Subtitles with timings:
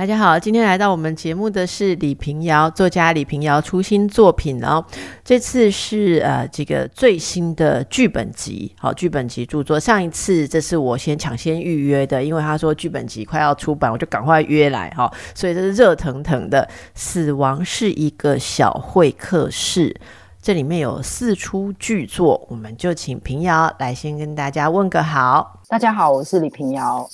[0.00, 4.82] 大家好，今天来到我们节目的是李平遥作家李平遥出新作品哦，
[5.22, 9.78] 这次是呃这个最新的剧本集，好剧本集著作。
[9.78, 16.66] 上一次这是我先抢先预约的，因为他说剧本集快要出版，我就赶快约来哈，所以这是热腾腾的。
[16.94, 19.94] 死亡是一个小会客室，
[20.40, 25.60] 这里面有四出剧作，我们就请平遥来先跟大家问个好。
[25.68, 27.06] 大家好，我是李平遥。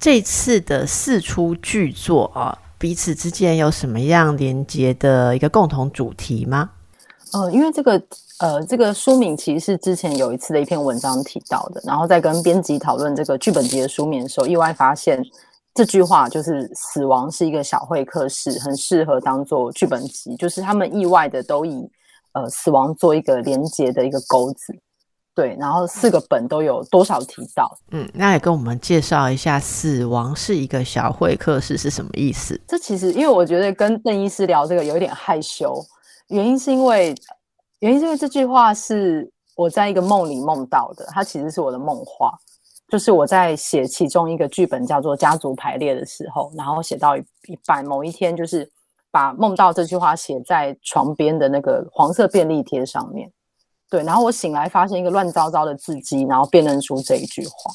[0.00, 6.70] 这次的四出剧作啊，彼此之间有什么样连接的一个共同主题吗？
[7.34, 8.02] 呃，因为这个
[8.38, 15.22] 呃，这个书名其实是之前有一次的一篇文章提到的，然后在跟编辑讨论这个剧本集的书名的时候，意外发现
[15.74, 21.86] 这句话就是“死亡是一个小会客室”，很适合当做剧本集，就是他们意外的都以
[22.32, 24.74] 呃死亡做一个连接的一个钩子。
[25.40, 27.74] 对，然后四个本都有多少提到？
[27.92, 32.60] 嗯，那也跟我们介绍一下，死亡是一个小会客室是什么意思？
[32.68, 35.82] 这其实因为我觉得跟邓医师聊这个有一点害羞，
[36.28, 37.14] 原因是因为
[37.78, 42.34] 原因是因为这句话是我在一个梦里梦到的，它其实是我的梦话，
[42.88, 48.70] 就是我在写其中一个剧本叫做《家族排列》的时候，然后写到一一半，某一天就是
[49.10, 53.32] 把梦到这句话写在床边的那个黄色便利贴上面。
[53.90, 57.72] 对，然后我醒来发现一个乱糟糟的字迹，然后辨认出这一句话，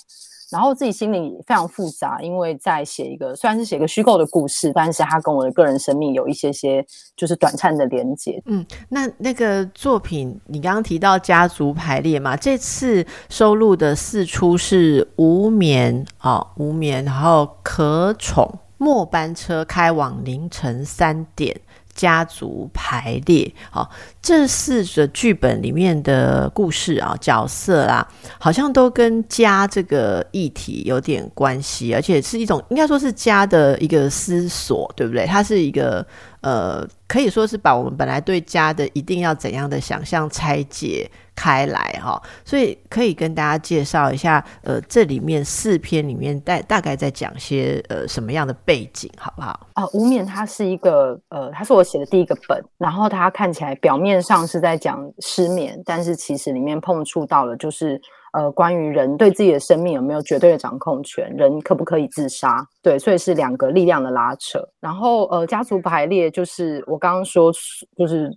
[0.50, 6.86] 然后自己心里非常复杂，因为在写一个虽然是写个虚构的故事，但是它跟我的个人生命有一些些
[7.18, 8.42] 就是短暂的连接。
[8.46, 21.60] 嗯，那那个作品你刚刚提到家族排列嘛，这次收录的四出是无眠啊，无眠，然后可宠末班车开往凌晨三点。
[21.96, 23.90] 家族排列，好，
[24.22, 28.06] 这四个剧本里面的故事啊，角色啊，
[28.38, 35.26] 好像都跟家这个议题有点关系，而且是一种应该说是家的一个思索，对不对？
[35.26, 36.06] 它是一个
[36.42, 41.10] 呃，可以说是把我们本来对家的一定要怎样的想象拆解。
[41.36, 49.68] 开来哈，所以可以跟大家介绍一下，呃，这里面四篇里面大大概在讲些呃什么样的背景，好不好？
[49.74, 58.00] 啊，无眠它是一个呃，它是我写的第一个本，然后它看起来表面上是在讲失眠，但是其实里面碰触到了就是
[58.32, 62.66] 呃关于人对自己的生命有没有绝对的掌控权，人可不可以自杀？
[62.82, 64.60] 对，所以是两个力量的拉扯。
[64.80, 67.52] 然后呃，家族排列就是我刚刚说
[67.98, 68.32] 就是。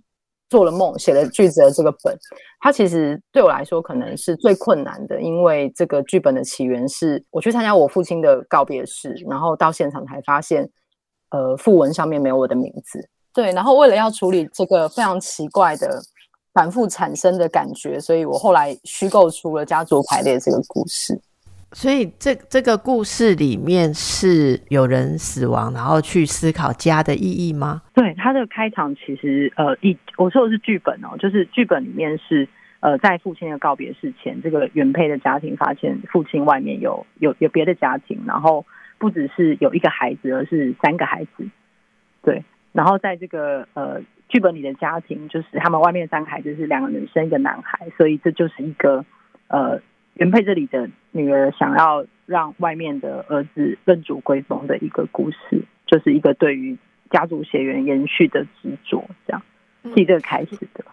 [0.49, 2.17] 做了梦，写了句子的这个本，
[2.59, 10.69] 它其实对我来说可能是最困难的，因为这个剧本的起源是我去参加我父亲的告别式，然后到现场才发现，
[11.29, 13.07] 呃，副文上面没有我的名字。
[13.31, 16.01] 对，然后为了要处理这个非常奇怪的
[16.53, 21.21] 反复产生的感觉，所以我后来虚构出了家族排列这个故事。
[21.71, 27.83] 所以这这个故事里面是有人死亡，然后去思考家的意义吗？
[27.93, 32.47] 对，它的开场其实呃，一我说的是剧本哦，就是剧本里面是
[32.79, 38.65] 呃，在父亲的告别式前，这个原配的家庭发现父亲外面有有有别的家庭，然后
[38.97, 41.47] 不只是有一个孩子，而是三个孩子。
[42.23, 49.05] 对，然后在这个呃剧本里的家庭，就是他们外面三个孩子是两个女生一个男孩，所以这就是一个
[49.49, 49.79] 呃。
[50.19, 56.77] 原配这里的女儿想要让外面的儿子认祖归宗的一个故事，就是一个对于
[57.09, 59.41] 家族血缘延续的执着，这样
[59.85, 60.83] 是一个开始的。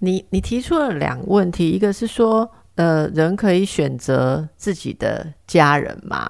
[0.00, 6.26] 你你提出了两个问题，一个是说，呃，人可以选择自己的家人吗？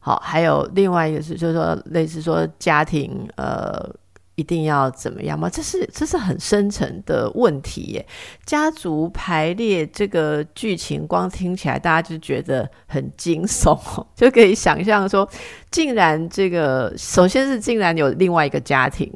[0.00, 3.94] 好，还有另外一个是，就是说，类似说家庭，呃。
[4.36, 5.48] 一定要怎么样吗？
[5.48, 8.06] 这是这是很深层的问题耶。
[8.44, 13.78] 家族排列这个剧情，光听起来大家就觉得很惊悚，
[14.14, 15.26] 就可以想象说，
[15.70, 19.10] 竟然这个首先是竟然有另外一个家庭，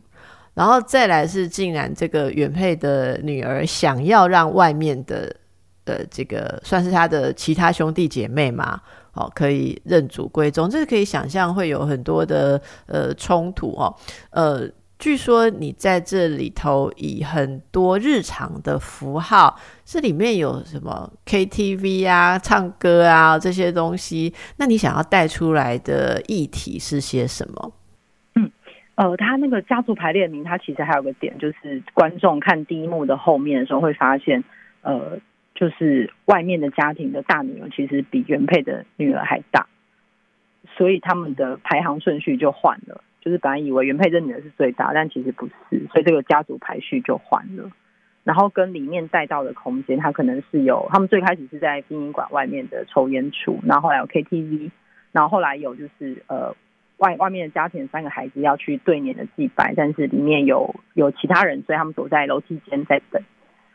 [0.54, 5.36] 然后再来是竟然这个原配的女儿想要让外面的
[5.84, 8.80] 呃这个算是他的其他兄弟姐妹嘛，
[9.12, 13.94] 哦可以认祖归宗，这是可以想象会有很多的呃冲突哦，
[14.30, 14.66] 呃。
[15.00, 24.34] 据说你在这里头以很多日常的符号，这里面有什么 KTV 啊、唱歌啊这些东西？
[24.58, 27.72] 那你想要带出来的议题是些什么？
[28.34, 28.50] 嗯，
[28.96, 34.44] 呃，他那个家族排列名，他其实还有个点，就是观众看第一幕的后面的时候会发现，
[34.82, 35.18] 呃，
[35.54, 39.66] 就是外面的家庭的大女儿其实比原配的女儿还大，
[40.76, 43.02] 所以他们的排行顺序就换了。
[43.20, 47.70] 就是本来以为原配这女的是最大，但其实不是，所以这个家族排序就换了。
[48.22, 54.70] 然后跟里面带到的空间，它可能是有他们最开始是在殡仪馆外面的抽烟处，然后后来有 KTV，
[55.12, 56.54] 然后后来有就是呃
[56.98, 63.22] 外外面的家庭三个孩子要去对年的祭拜，但是里面有有其他人，所以他们躲在楼梯间在等。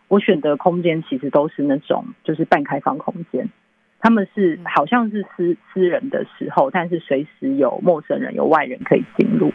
[0.08, 3.50] 我选的空间其实都是那种就是半开放空间，
[4.06, 9.52] 他们是好像是私私人的时候，但是随时有陌生人有外人可以进入。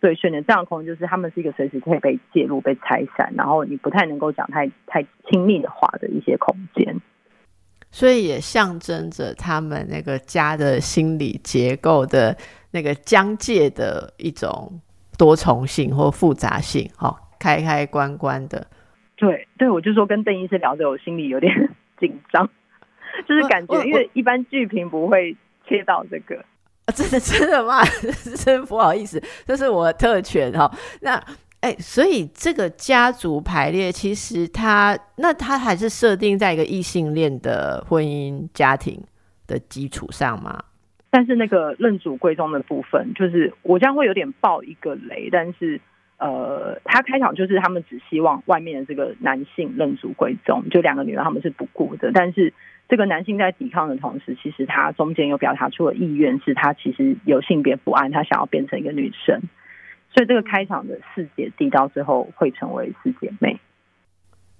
[0.00, 6.98] 对，选择这样的空间，就是他们是一个随时可以被介入、被拆散，然后你不太能够讲太太亲密的话的一些空间，
[7.90, 12.34] 所以也象征着他们那个家的心理结构的
[12.70, 14.80] 那个疆界的一种
[15.18, 18.66] 多重性或复杂性，哈，开开关关的。
[19.16, 21.52] 对，对我就说跟邓医师聊着，我心里有点
[22.00, 22.48] 紧张，
[23.28, 26.44] 就是感觉因为一般剧评不会切到这个。
[26.86, 27.80] 啊，真的真的吗？
[28.36, 30.70] 真不好意思，这是我的特权哈。
[31.00, 31.16] 那
[31.62, 39.02] 哎，所以这个家族排列，其实它那它还是设定在一个异性恋的婚姻家庭
[39.46, 40.62] 的基础上吗？
[41.08, 45.80] 但是那个认祖归宗的部分，就是我将会有点爆一个雷，但是
[46.18, 52.52] 呃，他开场就是他们只希望外面的这个男性认祖归宗，就两个女儿他们是不顾的，但是。
[52.88, 59.40] 这个男性在抵抗的同时，其实他中间有表达出了意愿，是他其实有性别不安，他想要变成一个女生。
[60.12, 63.58] 所以这个开场的四姐弟到最后会成为四姐妹。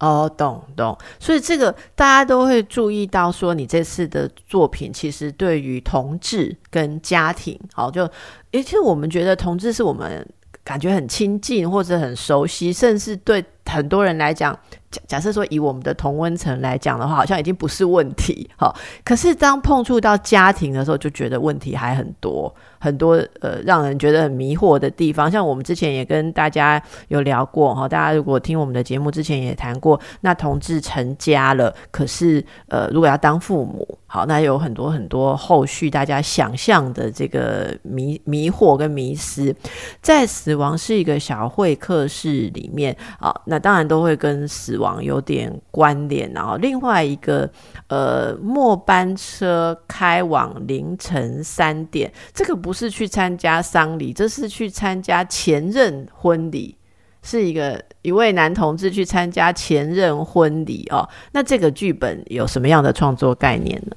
[0.01, 0.99] 哦，懂懂。
[1.21, 8.11] 所以这个大家都会注意到，说你这次的作品其实对于同志跟家庭，好就，
[8.51, 10.27] 其实我们觉得同志是我们
[10.65, 14.59] 感觉很亲近或者很熟悉，甚至对很多人来讲。
[14.95, 18.73] 假假设说以我们的同温层来讲的话，好像已经不是问题，好。
[19.05, 22.55] 可是当碰触到家庭的时候，就觉得问题还很多。
[22.79, 39.57] 很多呃让人觉得很迷惑的地方，像我们之前也跟大家有聊过哈，大家如果听我们的节目之前也谈过，那同志成家了，可是呃如果要当父母，好，那有很多很多后续大家想象的这个迷迷惑跟迷失，
[40.03, 47.51] 在死亡是一个小会客室里面啊，那当然都会跟死亡有点关联，然后另外一个
[47.89, 52.75] 呃末班车开往凌晨三点，这个不。
[52.75, 56.77] 是去参加丧礼，这是去参加前任婚礼，
[57.23, 61.09] 是一个一位男同志去参加前任婚礼哦。
[61.33, 63.97] 那这个剧本有什么样的创作概念呢？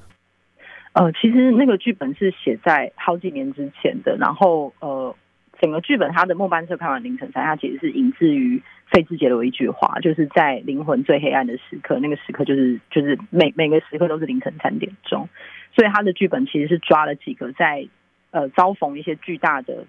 [0.92, 5.12] 呃，其实那个剧本是写在好几年之前的，然后呃，
[5.60, 15.28] 整个剧本它的末班车开完凌晨三，它其实是引自于费志杰的一句话，就是在灵魂最黑暗的时刻，那个时刻就是就是每每个时刻都是凌晨三点钟，
[15.74, 17.88] 所以他的剧本其实是抓了几个在。
[18.30, 19.86] 呃，遭逢一些巨大的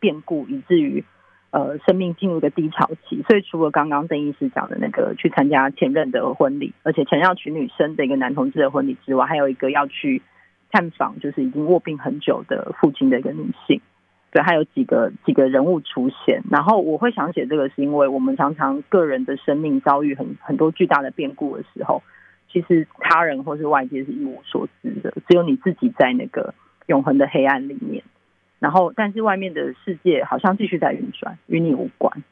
[0.00, 1.04] 变故，以至于
[1.50, 3.22] 呃生命进入一个低潮期。
[3.28, 10.22] 所以，除了刚刚邓医师讲的那个去参加前任的婚礼，而且前要娶女生的一个男同志的婚礼之外，还有一个要去
[10.72, 13.82] 探访，就是已经卧病很久的父亲的一个女性。
[14.34, 16.42] 对，还有几个几个人物出现。
[16.50, 22.02] 然后我会想写这个，是因为我们常常个人的生命遭遇很很多巨大的变故的时候，
[22.50, 26.52] 其实他人或是外界是一无所知的，只有你自己在那个。
[26.86, 28.04] 永恒的黑暗里面，
[28.58, 32.22] 然后但是外面的世界好像继续在运转，与你无关。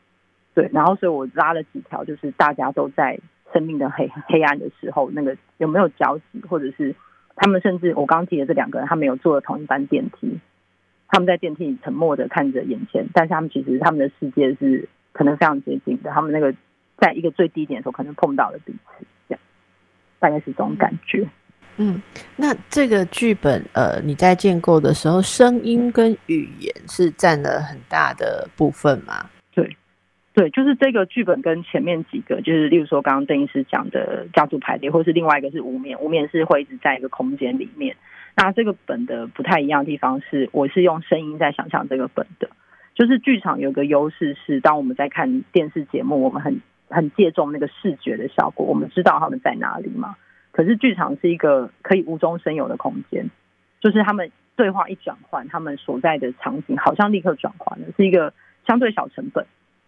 [0.52, 3.18] 对，然后所以我拉了几条，就是大家都在
[3.50, 6.94] 生命的黑黑暗的时候，那个有没有交集，或者是
[7.34, 10.38] 他们甚至我刚刚提的这两个人，他们有坐了同一班电梯，
[11.12, 16.52] 他们在电梯里沉默的看着眼前，但是他们其实他们的世界是可能非常接近的，他们那个
[16.96, 19.40] 在一个最低点的时候，可能碰到了彼此，这样
[20.18, 21.28] 大概是这种感觉。
[21.76, 22.00] 嗯，
[22.34, 29.28] 那这个剧本，呃，你在建构的时候，声音跟语言是占了很大的部分吗？
[29.54, 29.76] 对，
[30.32, 37.94] 对，就是这个剧本跟前面几个，就是例如说刚刚邓医师讲的家族排列，或是另外一个是无面，无面是会一直在一个空间里面。
[38.34, 42.48] 那这个本的不太一样的地方是，我是用声音在想象这个本的。
[42.94, 50.16] 就是剧场有个优势是，当我们在看电视节目，我们很很借重那个视觉的效果，我们知道他们在哪里嘛。
[50.50, 53.30] 可是剧场是一个可以无中生有的空间，
[53.80, 58.34] 就是他们对话一转换，他们所在的场景好像立刻转换了，是一个
[58.66, 59.46] 相对小成本，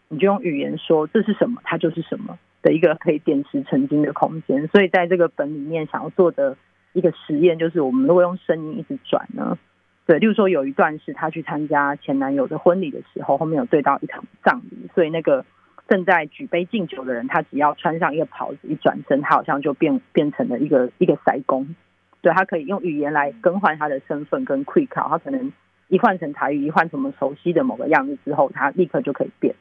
[0.09, 4.67] 你就用语言说这是什么，它就是什么的一个可以点石成金的空间。
[4.69, 6.57] 所以在这个本里面想要做的
[6.95, 9.59] 一个实验，就是我们如果用声音一直转呢，
[10.07, 15.45] 对，例如说有一段是他去参加前男友的婚礼的时候，后面有对到一场葬礼，所以那个。
[15.87, 21.77] 正在举杯敬酒的人，他只要穿上一个袍子，一转身，他好像就变变成了一个一个塞工。
[22.23, 25.53] 对他可以用语言来更换他的身份跟 quick 他可能
[25.89, 29.55] 一换成台语，一换成我们熟悉的某个样子之后，他立刻就可以变，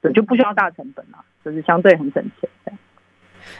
[0.00, 2.76] 对，就不需要大成本了，就是相对很省钱。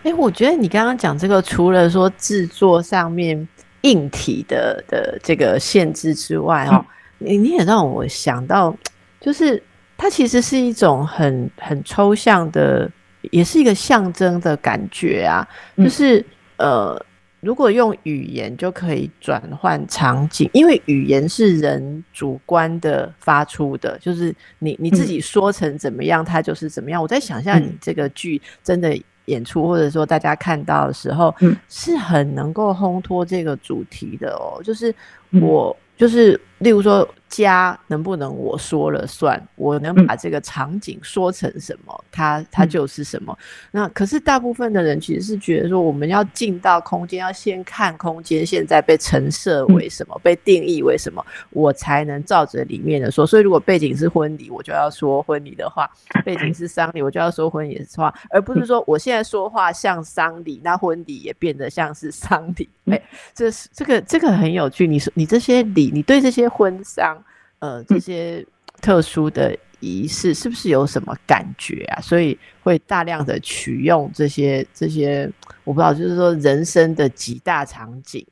[0.03, 3.47] 哎，我觉得你刚刚讲这个，除了说制作上面
[3.83, 6.85] 硬体的的这个限制之外，哦，
[7.19, 8.77] 你你也让我想到，
[9.21, 9.63] 就是
[9.97, 12.91] 它其实是一种很很抽象的，
[13.31, 16.25] 也是一个象征的感觉啊，就是
[16.57, 17.01] 呃。
[17.41, 27.01] 如果用语言就可以转换场景，因为语言是人主观的发出的，就是你你自己说成怎么样，它就是怎么样。
[27.01, 34.61] 我在想象你这个剧真的演出，或者说大家看到的时候，嗯是很能够烘托这个主题的哦。
[34.65, 34.95] 就是
[35.41, 37.09] 我，就是例如说。
[37.29, 39.37] 家能不能我说了算？
[39.57, 43.37] 我能把这个场景说成什么，它它就是什么。
[43.73, 53.27] 那可是大部分的人其实是觉得说，我们要进到空间，要先看空间现在被陈设为什么，被定义为什么，我才能照着里面的说。
[53.27, 55.85] 所以如果背景是婚礼，我就要说婚礼的话；
[56.25, 62.69] 背景是丧礼，我就要说婚礼的话，而不是说我现在说话像丧礼，那婚礼也变得像是丧礼。
[62.85, 63.03] 哎，
[63.35, 64.87] 这是这个这个很有趣。
[64.87, 67.23] 你说你这些礼，你对这些婚丧。
[67.59, 68.45] 呃，这些
[68.83, 72.01] 特殊的仪式是不是有什么感觉啊？
[72.03, 75.31] 所以会大量的取用这些这些，
[75.65, 78.27] 我不知道，就是说人生的几大场景。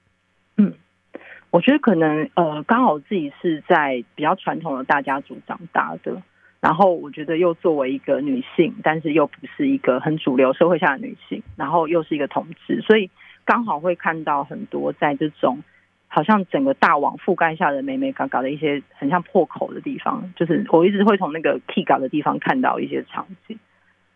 [0.59, 0.75] 嗯，
[1.49, 6.23] 我觉得可能呃，刚好自己是在比较传统的大家族长大的，
[6.61, 13.11] 然后我觉得又作为一个女性，但是又不是一个很主流社会下的女性，然后又是一个同志，所以
[13.47, 15.63] 刚好会看到很多在这种。
[16.15, 23.59] 好像整个大网覆盖下的美美嘎嘎的一些很像破口的地方，就是我一直会从那个 key 嘎的地方看到一些场景，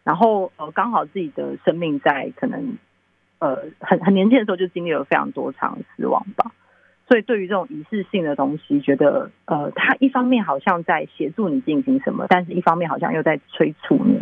[0.05, 2.79] 然后呃刚好自己的生命在可能
[3.41, 6.53] 呃很很年轻的时候就经历了非常多场死亡吧，
[7.09, 14.21] 所以对于这种仪式性的东西，觉得呃它一方面好像在协助你进行什么，但是一方面好像又在催促你，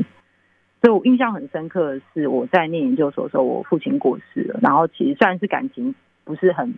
[0.80, 6.73] 所以我印象很深刻的是我在念研究所的时候，我父亲过世了，然后其实虽然是感情不是很。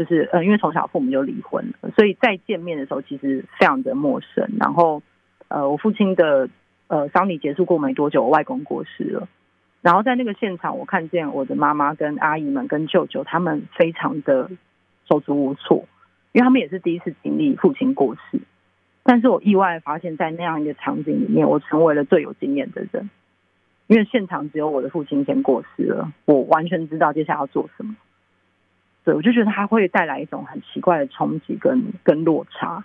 [0.00, 4.48] 就是呃，因为从小父母就离婚了，所以再见面的时候其实非常的陌生。
[4.58, 5.02] 然后
[5.48, 6.48] 呃，我父亲的
[6.86, 9.28] 呃丧礼结束过没多久，我外公过世了。
[9.82, 14.50] 然后在那个现场，我看见我的妈妈跟阿姨们跟舅舅他们非常的
[15.06, 15.84] 手足无措，
[16.32, 18.40] 因为他们也是第一次经历父亲过世。
[19.02, 23.10] 但是我意外发现，在那样一个场景里面，我成为了最有经验的人，
[23.86, 27.94] 因为现场只有我的父亲先过世了，我完全知道接下来要做什么。
[29.14, 32.84] 我就觉得它会带来一种很奇怪的冲击跟跟落差，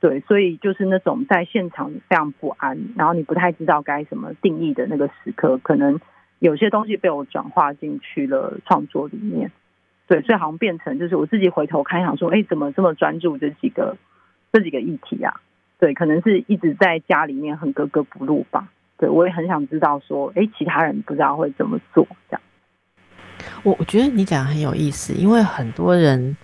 [0.00, 6.00] 对，所以就是那种在现场非常不安，然后你不太知道该怎么定义的那个时刻，可能
[6.38, 9.50] 有些东西被我转化进去了创作里面，
[10.06, 13.96] 对，所以好像变成就是我自己回头看，想说，哎，怎么这么专注这几个
[14.52, 15.40] 这几个议题啊？
[15.78, 18.68] 对，可能是一直在家里面很格格不入吧。
[18.98, 22.40] 对我也很想知道说，哎，其他人不知道会怎么做这样。
[23.62, 26.36] 我我觉得你讲很有意思，因为很多人，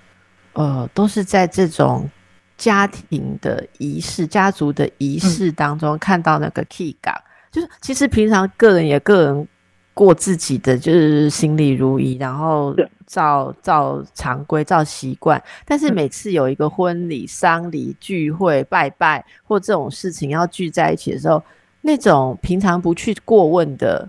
[0.52, 2.08] 呃，都是在这种
[2.56, 7.14] 家庭的仪式、家族的仪式当中看到那个 key 感，
[7.50, 9.48] 就是其实平常个人也个人
[9.92, 12.74] 过自己的，就是心里如意，然后
[13.06, 21.42] 照照常规、照习惯，但是每次有一个婚礼、丧礼、聚会、拜拜或这种事情要聚在一起的时候，
[21.80, 24.08] 那种平常不去过问的。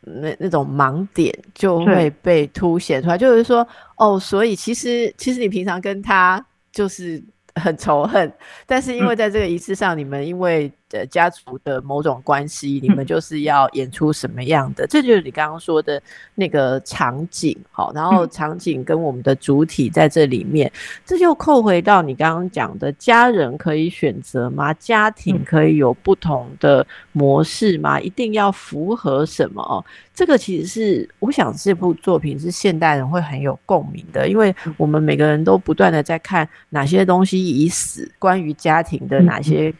[0.00, 3.66] 那那种盲点就会被凸显出来，就是说，
[3.96, 7.22] 哦，所以其实其实你平常跟他就是
[7.54, 8.32] 很仇恨，
[8.66, 10.72] 但是因为在这个仪式上，你们因为。
[10.90, 14.86] 的家族的某种关系，你们就是要演出什么样的？
[14.88, 16.02] 这就是你刚刚说的
[16.34, 20.70] 那个场景，好，然后场景跟我们的主体在这里面，
[21.06, 24.74] 这就扣回到你刚刚讲的，家人可以选择吗？
[24.74, 28.00] 家庭可以有不同的模式吗？
[28.00, 29.84] 一定要符合什么？
[30.12, 39.72] 这个其实是我想这部作品是现代人会很有共鸣的，因为我们每个人都不断的在看哪些东西已死，关于家庭的哪些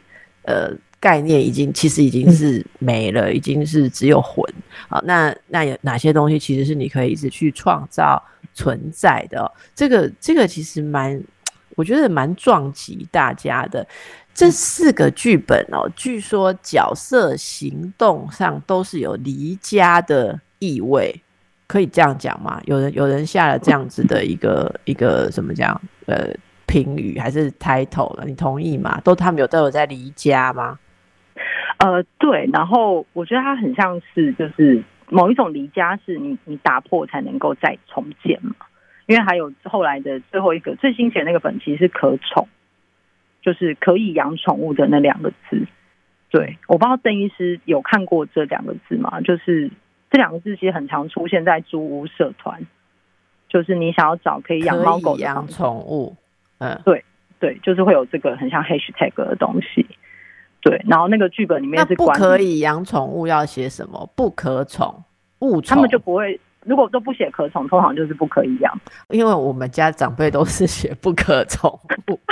[0.43, 0.71] 呃。
[1.01, 4.45] 概念已经其实已经是没了，已经是只有魂
[4.87, 9.51] 好，那那有哪些东西其实是你可以一直去创造存在的？
[9.75, 11.21] 这个这个其实蛮，
[11.75, 13.85] 我觉得蛮撞击大家的。
[14.33, 21.21] 这四个剧本哦，据说角色行动上都是有离家的意味，
[21.67, 22.61] 可以这样讲吗？
[22.65, 25.79] 有人有人下了这样子的一个一个怎么讲？
[26.05, 26.29] 呃，
[26.65, 28.23] 评语还是 title 了？
[28.25, 29.01] 你同意吗？
[29.03, 30.79] 都他们有都有在离家吗？
[31.83, 38.55] 呃，对，然后我觉得它很像是就是某一种离家，是你你打破才能够再重建嘛。
[39.07, 42.47] 因为还有后来的最后一个最新写那个本，其实是可宠，
[43.41, 45.65] 就是可以养宠物的那两个字。
[46.29, 49.19] 对，我不知道邓医师有看过这两个字吗？
[49.21, 49.71] 就是
[50.11, 52.65] 这两个字其实很常出现在租屋社团，
[53.49, 56.15] 就是你想要找可以养猫狗养宠物，
[56.59, 57.03] 嗯，对
[57.39, 59.85] 对，就是会有这个很像 hashtag 的东西。
[60.61, 64.09] 对，然后那个剧本里面是不可以养宠物，要写什么？
[64.15, 65.03] 不可宠
[65.39, 66.39] 物，他们就不会。
[66.63, 68.71] 如果都不写可宠，通常就是不可以养。
[69.09, 72.19] 因为我们家长辈都是写不可宠物。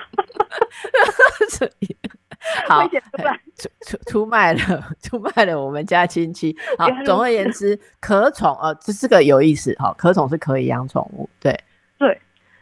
[2.67, 4.59] 好，出出出卖了，
[5.01, 6.55] 出卖了我们家亲戚。
[6.77, 9.75] 好，总而言之，可宠呃，这是个有意思。
[9.79, 11.59] 好，可宠是可以养宠物，对
[11.97, 12.17] 对。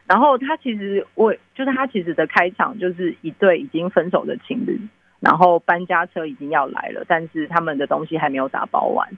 [0.06, 4.80] 然后他其实我就是他其实的开场就是一对已经分手的情侣，
[5.20, 9.08] 然后搬家车已经要来了，但是他们的东西还没有打包完，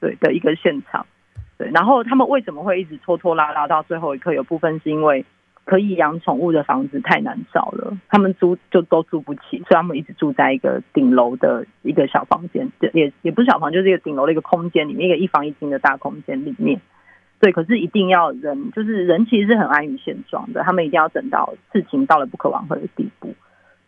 [0.00, 1.06] 对的一个现场。
[1.56, 4.32] 对，然后他们为什么会一直拖拖拉拉到最后一刻？
[4.32, 5.24] 有部分是因为
[5.64, 16.80] 可以养宠物的房子太难找了，他们租就都租不起，所以他们一直住在一个顶楼的一个小房间，也也不是小房，就是一个顶楼的一个空间里面，一个一房一厅的大空间里面。
[17.38, 23.34] 对，可是一定要人，就是人其实是很安于现状的，他们一定要等到事情到了不可挽回的地步，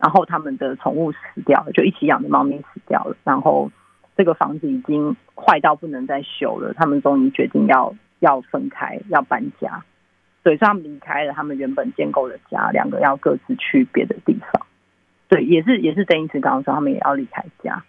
[0.03, 3.71] 然后他们的宠物死掉了，就一起养的猫咪死掉了，然后。
[4.15, 9.83] 这个房子已经坏到不能再修了，他们终于决定要要分开，要搬家。
[10.43, 14.67] 所以他们离开了他们原本建构的家，两个要各自去别的地方。
[15.27, 17.83] 对，也是也是邓医师刚刚说，他们也要离开家。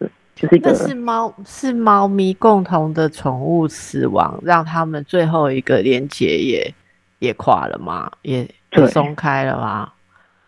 [0.00, 6.74] 对，就是一个是猫是猫咪共同的宠物死亡，让他们最后一个连接也
[7.20, 8.10] 也垮了吗？
[8.22, 8.48] 也
[8.88, 9.92] 松开了吗？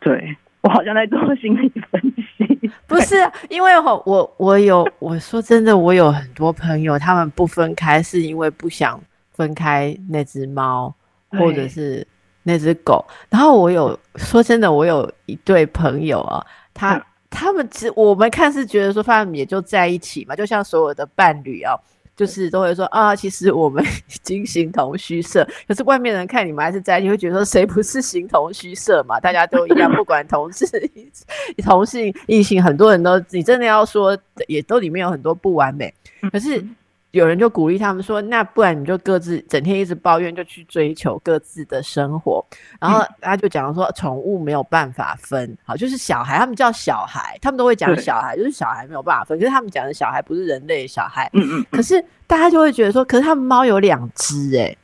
[0.00, 0.36] 对。
[0.62, 2.00] 我好像在做心理分
[2.36, 3.16] 析， 不是
[3.48, 9.00] 因为我我我有我说真的，我有很多朋友，他们不分开是因为不想
[9.32, 10.94] 分开那只猫
[11.30, 12.06] 或者是
[12.42, 13.04] 那只狗。
[13.30, 21.74] 然后我有说真的，我有一对朋友啊，他他们只我们看是觉得说，他们也就在一起嘛，就像所有的伴侣啊。
[22.20, 25.42] 就是都会说啊，其实我们 已经形同虚设。
[25.66, 29.18] 可是外面人看你们还是在一起，会觉得说谁不是形同虚设嘛？
[29.18, 30.66] 大家都一样，不管同事、
[31.64, 34.14] 同性、异性，很多人都你真的要说，
[34.48, 35.94] 也都里面有很多不完美。
[36.30, 36.62] 可是。
[37.12, 42.44] 有人就鼓励他们说：“那不然你就各自整天一直抱怨，就去追求各自的生活。”
[42.80, 49.36] 然后他就讲说：“宠物没有办法分，好，就是小孩，他们叫小孩，他们都会讲小孩，就是小孩没有办法分。
[49.38, 51.66] 可是他们讲的小孩不是人类小孩，嗯嗯。
[51.72, 54.76] 可是大家就会觉得说：，可是他们猫有两只，哎，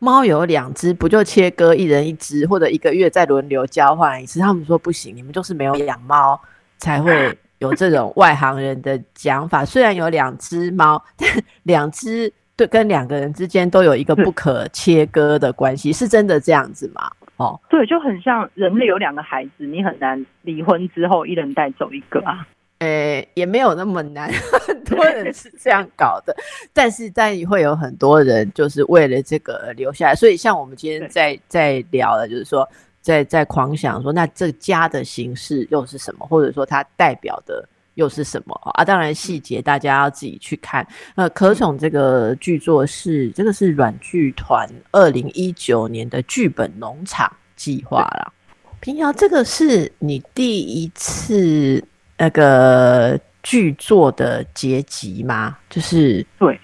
[0.00, 4.40] 猫有两只，不就切割一人一只，或者一个月再轮流交换一次？
[4.40, 6.40] 他们说不行，你们就是没有养猫
[6.78, 11.28] 才会。” 有这种外行人的讲法，虽然有两只猫，但
[11.64, 17.10] 两只对跟两个人之间都有一个不可切割的关系，是真的这样子吗？
[17.36, 22.46] 哦，对，就很像人类有两个孩子，你很难离婚之后一人带走一个啊。
[22.80, 24.30] 诶，也没有那么难，
[24.66, 26.36] 很多人是这样搞的，
[26.72, 30.14] 但是但会有很多人就是为了这个留下来。
[30.14, 32.68] 所以像我们今天在在聊的，就是说。
[33.04, 36.26] 在在狂想说，那这家的形式又是什么？
[36.26, 38.82] 或者说它代表的又是什么啊？
[38.82, 40.86] 当然细节大家要自己去看。
[41.14, 48.32] 那，可宠这个剧作是这个是软剧团二零一九年的剧本农场计划啦。
[48.80, 51.84] 平遥，这个是你第一次
[52.16, 55.58] 那个剧作的结集吗？
[55.68, 56.58] 就是对，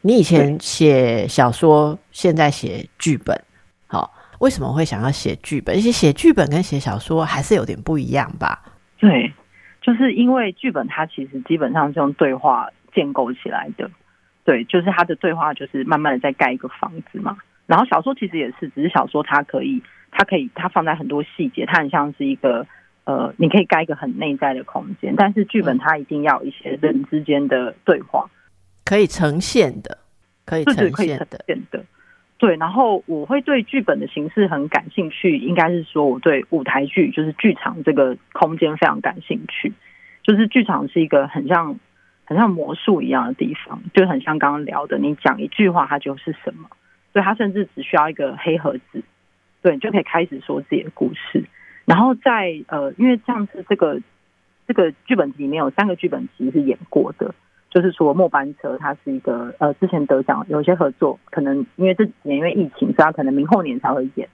[0.00, 3.53] 你以前写小说，现在写剧本，好。
[4.44, 5.74] 为什么会想要写剧本？
[5.74, 8.62] 而且写剧本跟写小说还是有点不一样吧？
[8.98, 9.32] 对，
[9.80, 13.90] 就是因为剧本它其实基本上是用对话建构起来的。
[14.44, 17.38] 对，就是它的对话就是慢慢的在盖一个房子嘛。
[17.64, 22.66] 然后小说其实也是，只是小说它可以，它可以，它放在很多细节，它很像是一个
[23.04, 25.14] 呃，你可以盖一个很内在的空间。
[25.16, 28.28] 但是剧本它一定要一些人之间的对话，
[28.84, 29.96] 可以呈现的，
[30.44, 31.42] 可以呈现的。
[31.46, 31.82] 对，
[32.44, 39.72] 对然后我会对剧本的形式很感兴趣，应该是说我对舞台剧，就是剧场这个空间非常感兴趣。
[40.22, 41.78] 就是剧场是一个很像
[42.26, 46.68] 很像魔术一样的地方，就很像刚刚聊的，你讲一句话，它就是什么。
[47.14, 49.02] 所以它甚至只需要一个黑盒子，
[49.62, 51.44] 对，你就可以开始说自己的故事。
[51.86, 54.02] 然后在呃，因为上次这个
[54.68, 57.34] 这个剧本集里面有三个剧本集是演过的。
[57.74, 64.28] 就是说末班车，它是一个呃，之前得奖有些合作，可能因为这几年因为疫情，所以它可能明后年才会演。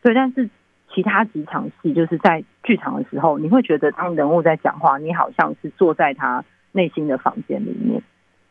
[0.00, 0.48] 对，但是
[0.94, 8.00] 其他几场戏，就是在剧场的时候，你会觉得当人物在讲话，你好像是坐在他内心的房间里面，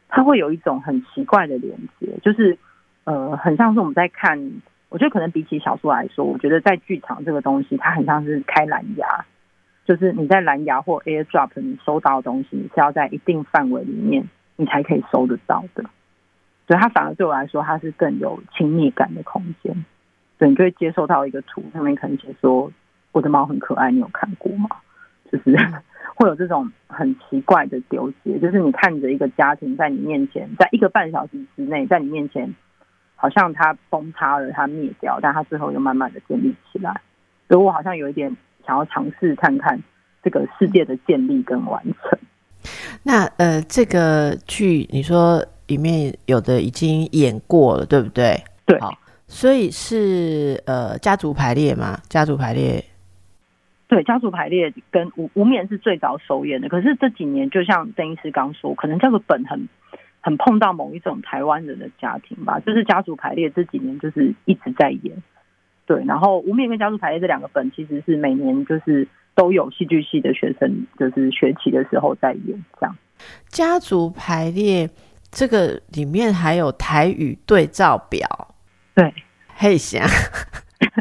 [0.10, 2.58] 他会有一种很奇怪的连接，就是
[3.06, 4.52] 呃，很像是我们在看。
[4.90, 9.26] 我觉得可能比起小说来说，我觉得在剧场这个东西，它很像是开蓝牙，
[9.88, 15.86] 就是你在蓝牙或 AirDrop 你收到的东西，你是要在一定范围里面你才可以收得到的。
[16.67, 19.86] 所以它反而对我来说，它是更有亲密感的空间。
[20.38, 22.69] 对，你就会接收到一个图，上面可能写说
[23.13, 24.67] 我的猫很可爱，你有看过吗？
[25.32, 25.56] 就是
[26.15, 32.54] 会有这种很奇怪的丢接，就是你看着一个家庭在你面前，在一个半小时之内，在你面前，
[33.15, 37.02] 好像它崩塌了，它灭掉，但它最后又慢慢的建立起来。
[37.47, 38.36] 所以我好像有一点
[38.68, 39.82] 想要尝试看看
[40.22, 42.20] 这个世界的建立跟完成。
[43.02, 48.44] 那呃，这个剧你说里面有的已经演过了，对不对？
[48.66, 48.78] 对。
[48.82, 48.92] 好，
[49.28, 51.98] 所以是呃家族排列嘛？
[52.10, 52.84] 家族排列。
[53.88, 59.70] 对，家族排列跟无无眠是最早首演的，可是这几年就像邓医师刚说，可能这个本很
[60.20, 65.24] 很碰到某一种台湾人的家庭吧，就是家族排列这几年就是一直在演。
[65.88, 72.93] 对，然后无面跟家族排列这两个本，其实是每年就是都有戏剧系的学生，就是学期的时候在演这样。
[73.47, 74.89] 家族排列
[75.32, 78.28] 这个里面还有台语对照表，
[78.93, 79.13] 对，
[79.56, 80.06] 嘿想，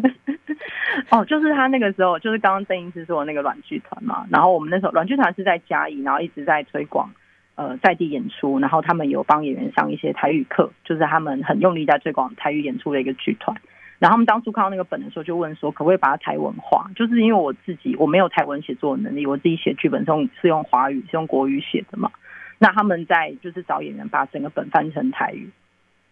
[1.10, 7.10] 哦，就是他那个时候，就是刚刚郑医师说的那个软剧团嘛，然后我们那时候软剧团是在嘉义，然后一直在推广
[7.56, 13.56] 呃在地演出，然后他们有帮演员上一些台语课，就是他们很用力在推广台语演出的一个剧团。
[13.98, 16.90] 然后他们当初看到那个本的时候，就问说可不可以把它台文化？
[16.94, 22.10] 就是因为我自己我没有台文写作能力，我自己写剧本是用是用华语是用国语写的嘛。
[22.58, 25.50] 那他们在就是找演员把整个本翻成台语，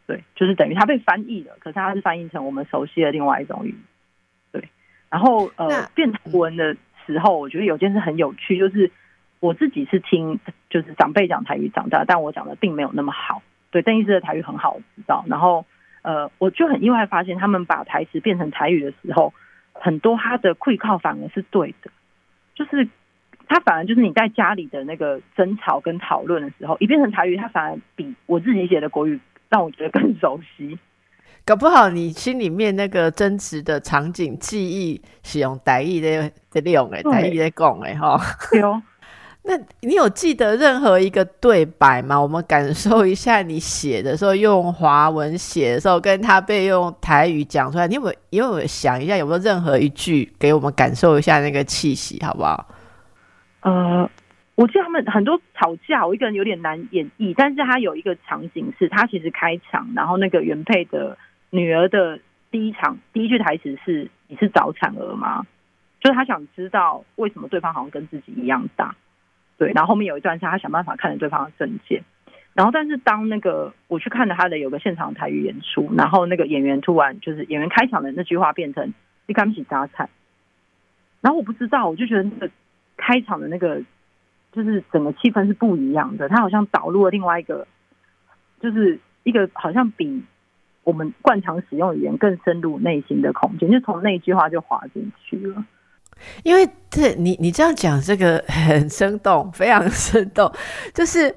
[0.07, 3.75] 对，就是等于它被翻译了，可是它是翻译成我们熟悉的另外一种语。
[4.51, 4.69] 对，
[5.11, 6.75] 然后呃变台文的
[7.07, 8.91] 时候，我觉得有件事很有趣，就是
[9.41, 13.43] 我自己是听就是长辈讲台语长大，但我讲的并没有那么好。
[13.71, 15.27] 对，邓医师的台语很好，我知道。
[15.29, 15.67] 然后。
[16.05, 19.33] 呃，我就很意外发现，他们把台词变成台语的时候，
[19.73, 21.91] 很多他的会靠反而是对的，
[22.55, 22.87] 就是
[23.49, 30.79] 他反而就是你在家里的那个争吵跟讨论的时候，一变成台语，他反而比我自己写的国语让我觉得更熟悉。
[31.47, 38.21] 搞不好你心里面那个真实的场景记忆是用台语的在用诶，台语在讲诶，哈。
[38.61, 38.81] 有。
[39.47, 39.53] 那
[39.83, 42.19] 你有记得任何一个对白吗？
[42.19, 48.47] 我们感受一下你写的时候用华文写的时候，跟他被用台语讲出来，你有没有？
[48.47, 52.67] 有没有想一下有没有任何一句给我们感受一下那个气息，好不好？
[53.61, 54.09] 呃，
[54.55, 61.19] 我记得他们很多吵架，我一个人有点难演绎，但是他有一个场景是他其实开场，然后那个原配的
[61.51, 62.19] 女儿的
[62.51, 65.45] 第一场第一句台词是：“你是早产儿吗？”
[66.01, 68.95] 就是他想知道为什么对方好像跟自己一样大。
[69.65, 72.03] 对，然后后面有一段是他想办法看着对方的证件，
[72.53, 78.93] 然后但是当那个我去看了他的有个现场台语演出，然后那个演员突然就是演员开场的那句话变成
[79.27, 80.11] “你看不起杂菜”，
[81.23, 82.51] 然后我不知道，我就觉得那个
[82.99, 83.81] 开场的那个
[84.53, 87.67] 就是整个气氛是不一样的，他好像导入了另外一个，
[88.61, 90.23] 就是一个好像比
[90.83, 95.65] 我们惯常使用语言更深入内心的空间，就从那句话就滑进去了。
[96.43, 100.51] 因为这你你这样讲，这个很生动，非常生动。
[100.95, 101.35] 就是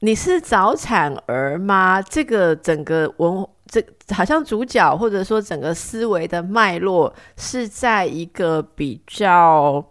[0.00, 2.00] 你是早产儿吗？
[2.02, 9.84] 这个整个文，这好像主角或者说整个思维的脉络是在一个比较，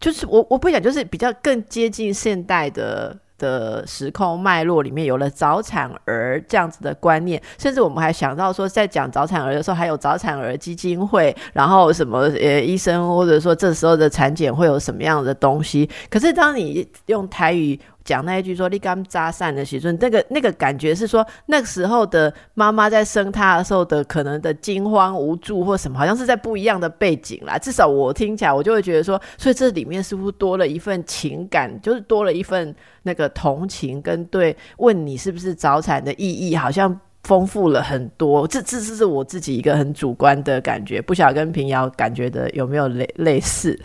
[0.00, 3.18] 就是我我不讲，就是比较更接近现代的。
[3.42, 15.90] 的时空脉络里面有了早产儿这样子的观念，甚至我们还想到说，在讲早产儿的时候，还有早产儿基金会，然后什么呃医生或者说这时候的产检会有什么样的东西。
[16.08, 17.78] 可是当你用台语。
[18.04, 27.56] 讲那一句说“你刚扎散的时阵”，那个那个感觉是说，那个时候的妈妈在生他的时候的可能的惊慌无助或什么，好像是在不一样的背景啦。
[27.58, 38.46] 至少我听起来，我就会觉得说，所以这里面似乎多了一份情感，就是多了一份那个同情跟对问你是不是早产的意义，好像丰富了很多。
[38.48, 43.78] 这这这是我自己一个很主观的感觉，不晓得跟平遥感觉的有没有类类似。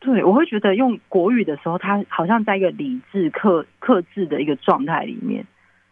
[0.00, 5.44] 对，我会觉得用国语的时候，他好像在一个理智、克克制的一个状态里面。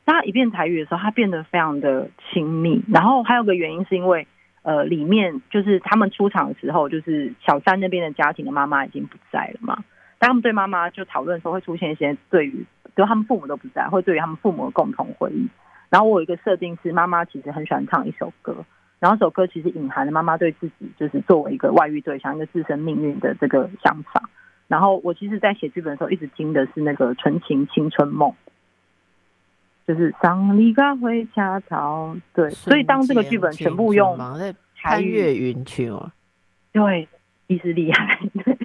[0.07, 2.83] 当他一变台语的时候，他变得非常的亲密。
[2.88, 4.27] 然后还有个原因是因为，
[4.62, 9.85] 呃，里面就是他们出场的时候，就是小三那边的家庭的妈妈已经不在了嘛。
[10.18, 12.64] 当他们对妈妈就讨论的时候，会出现一些对于，
[12.97, 15.47] 就他们父母都不在，会对于他们父母的共同回忆。
[15.90, 18.64] 然后我有一个设定是，妈妈其实很喜欢唱一首歌。
[19.00, 24.28] 然后首歌其实隐含了妈妈对自己就是作为一个外遇对象、一个自身命运的这个想法。
[24.66, 28.30] 然后我其实，在写剧本的时候，一直听的是那个《纯情青春梦》，
[29.87, 32.14] 就是桑离嘎回家逃。
[32.34, 34.18] 对，所以当这个剧本全部用
[34.82, 36.12] 潘越云去哦，
[36.72, 37.08] 对，
[37.46, 38.20] 意思厉害。
[38.44, 38.58] 对，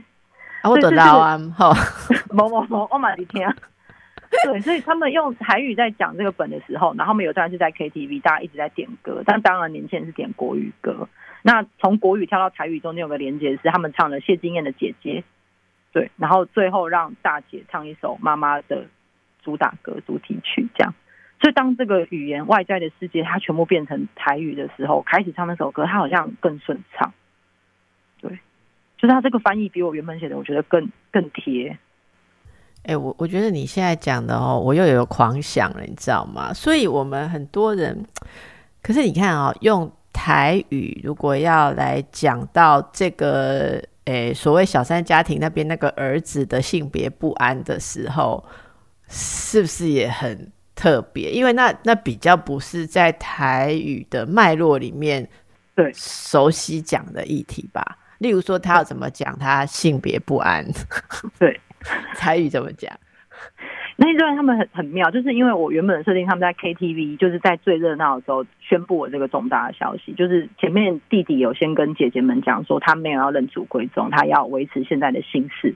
[0.63, 1.73] 我得到啊，好，
[2.33, 3.55] 某某某，我马的天啊！
[4.45, 11.07] 对，所以他们用台语在讲这个本的时候，然后他们有段是在 KTV，大家一直在点歌，但当然年轻人是点国语歌。
[11.41, 15.23] 那从国语跳到台语中间有个连接是他们唱了谢金燕的姐姐，
[15.91, 18.85] 对，然后最后让大姐唱一首妈妈的
[19.43, 20.93] 主打歌主题曲，这样。
[21.41, 27.13] 所以当这个语言外在的世界它全部变成台语的时候，开始唱那首歌，它好像更顺畅。
[28.21, 28.39] 对，
[28.97, 31.77] 就是他这个翻译比我原本写的，我觉得更更贴。
[32.83, 36.53] 哎，我我觉得你现在讲的哦，我又有狂想了，你知道吗？
[36.53, 38.05] 所以我们很多人，
[38.81, 48.43] 可是你看啊，用台语如果要来讲到这个，诶，所谓小三家庭那边那个儿子的性别不安的时候，
[49.07, 50.51] 是不是也很？
[50.75, 55.25] 特别，因为那那比较不是在台语的脉络里面
[55.75, 57.99] 对熟悉讲的议题吧？
[58.17, 60.65] 例如说，他要怎么讲他性别不安？
[61.37, 61.61] 对，
[62.17, 62.93] 台语怎么讲？
[63.95, 75.75] 那一段他们很很妙，就是因为我原本的设定，他们在 KTV，就是在最热闹的时候宣布我这个重大的消息，就是前面弟弟有先跟姐姐们讲说，他没有要认祖归宗，他要维持现在的姓氏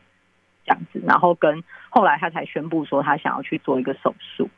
[0.66, 4.50] 这样子，然后跟后来他才宣布说，他想要去做一个手术。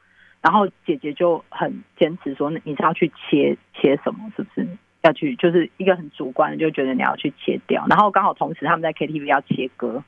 [0.42, 4.32] 然后姐姐就很坚持说：“你是要去切切什么？
[4.38, 4.66] 是不是
[5.02, 5.36] 要去？
[5.36, 7.86] 就是一个很主观的，就觉得你要去切掉。
[7.90, 10.02] 然后刚好同时他们在 KTV 要切割，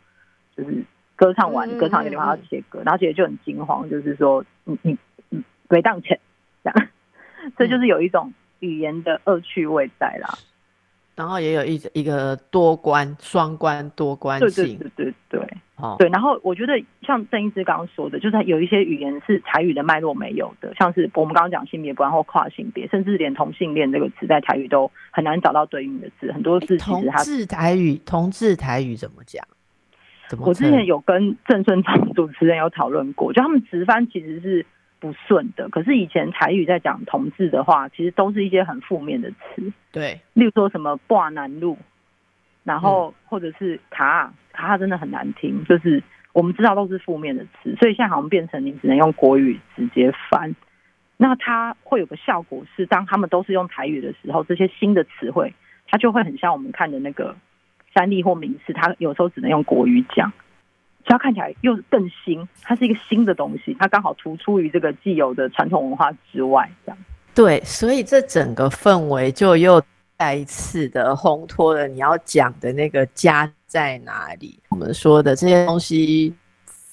[0.55, 0.85] 就是
[1.21, 4.97] 歌唱完歌唱一个地方要切歌，然后姐姐就很惊慌，就是说：你你
[5.29, 6.19] 你没当钱
[6.63, 6.87] 这样，
[7.55, 10.33] 这就是有一种语言的恶趣味在啦。
[11.15, 15.57] 然后也有一一个多关双关多关性，对对对对对。”
[15.99, 27.17] 对，然后我觉得像郑一之刚刚说的，就是有一些语言是台语的脉络没有的，像是我们刚刚讲性别不然或跨性别，甚至连同性恋这个词在台语都很难找到对应的字，很多字其实它。
[27.17, 29.45] 同志台语，同志台语怎么讲？
[30.39, 34.65] 我之前有跟郑顺昌 主持人有讨论过，就他们直翻其实是
[34.99, 41.77] 不顺的，可是以前台语在讲同志的话，其实都是一些很负面的词，对，例如说什么挂南路。
[42.63, 50.55] 然后或者是卡卡真的很难听，就是我们知道都是负面的词，所以现在好像变成你只能用国语直接翻。
[51.17, 55.55] 那它会有个效果是，当他们都是用台语的时候，这些新的词汇，
[55.87, 57.35] 它就会很像我们看的那个
[57.93, 60.31] 三立或名词，它有时候只能用国语讲，
[61.05, 66.97] 所以它看起来又更新，它是一个新的东西，它刚好突出于这个既有的传统文化之外，这样。
[67.33, 69.81] 对，所以这整个氛围就又。
[70.21, 74.59] 再一次的烘托了你要讲的那个家在哪里？
[74.69, 76.31] 我们说的这些东西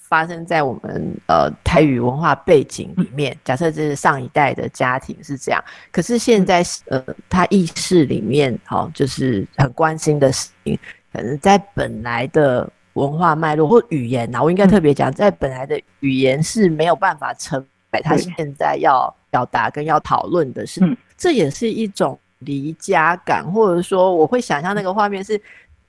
[0.09, 3.37] 发生在我们呃台语文化背景里面。
[3.45, 10.77] 假设这是上一代的家庭是这样，可是现在呃他意识里面好就是很关心的事情，
[11.13, 20.81] 可能在本来的文化脉络或语言呐，我应该特别讲，在本来的语言是没有办法承载他现在要表达跟要讨论的事，
[21.15, 22.19] 这也是一种。
[22.43, 25.37] 离家感，或者说我会想象那个画面是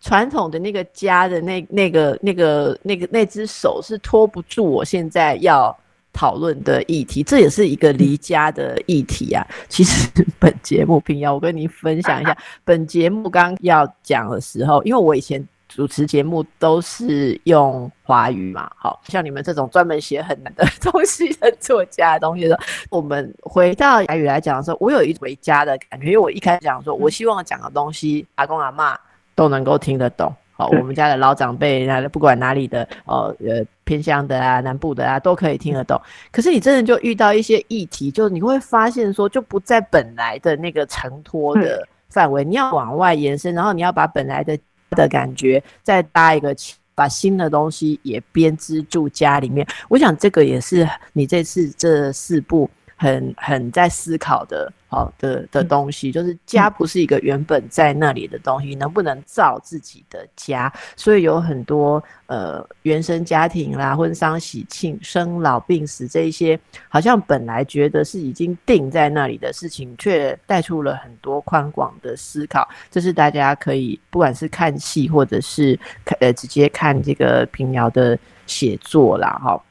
[0.00, 5.76] 传统的那个家的那那个那个那个那只手是拖不住我现在要
[6.12, 9.46] 讨论的议题，这也是一个离家的议题啊。
[9.68, 15.46] 其实本节目平遥，我跟你分享一下， 本节目刚要讲的时候，因为我以前。
[15.72, 22.58] 主持节目都是用华语嘛，好像你们这种专门写很难的东西的作家的东西的，
[22.90, 28.98] 我们回到台语来讲的时候，我有一回家的感觉，因为我一开始讲说，我希望讲的东西，阿公阿妈
[29.40, 35.98] 都能够听得懂，好，我们家的老长辈，那不管哪里的，哦呃偏乡的啊，南部的啊，都可以听得懂。
[36.30, 44.58] 可是你真的就遇到一些议题，就你会发现说，就不在本来的那个承托的范围，你要往外延伸，然后你要把本来的。
[44.96, 46.52] 的感觉，再搭一个，
[46.96, 49.64] 把新的东西也编织住家里面。
[49.88, 52.68] 我想这个也是你这次这四部
[53.00, 54.72] 很很在思考的。
[54.92, 60.72] 好的的东西，就是家不是一个原本在那里的东西，能不能造自己的家？
[60.96, 66.58] 所以有很多呃原生家庭啦、婚丧喜庆、生老病死这一些，
[66.88, 72.68] 好像本来觉得是已经定在那里的事情，却带出了很多宽广的思考。
[72.90, 79.62] 这是大家可以不管是看戏，或者是看呃直接看这个平遥的写作啦，哈。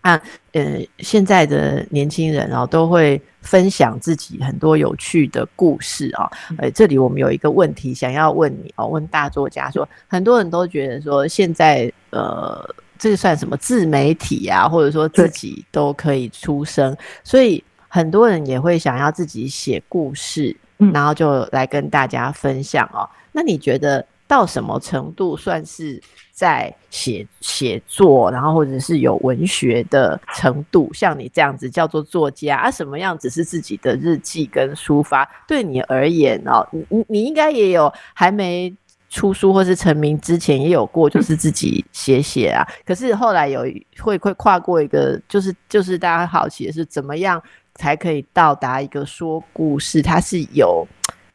[0.00, 0.20] 啊，
[0.52, 6.30] 呃，现在的年轻人哦，都会分享自己很多有趣的故事啊。
[6.56, 12.66] 呃，这里我们有一个问题想要问你哦，问大作家说，很多人都觉得说，现在呃，
[12.98, 20.56] 这算什么自媒体啊，或者说自己都可以出声，所以很多人也会想要自己写故事，
[20.94, 23.06] 然后就来跟大家分享哦。
[23.32, 26.02] 那你觉得到什么程度算是？
[26.40, 32.70] 在写写作，然后或者是有文学的程度，像你这样子叫做作家啊？
[32.70, 35.28] 什么样子是自己的日记跟抒发？
[35.46, 38.74] 对你而言哦，你你你应该也有还没
[39.10, 42.66] 出书或是成名之前也有过，就是自己写写啊。
[42.86, 43.66] 可是后来有
[43.98, 47.42] 会会跨过一个，就是就是大家好奇的是怎么样
[47.74, 50.88] 才可以到达一个说故事，它是有。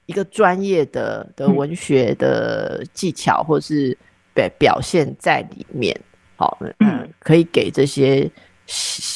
[0.08, 3.98] 一个专业的的文学的技巧，或是
[4.36, 6.00] 表表现在里面，
[6.36, 8.30] 好，嗯，可以给这些，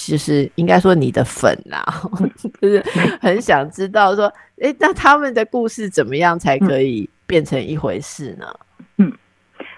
[0.07, 1.83] 就是应该说你的粉啦，
[2.59, 2.81] 就是
[3.21, 8.47] 很想知道说，哎，那他们的故事怎么样才可以变成一回事呢？
[8.97, 9.11] 嗯，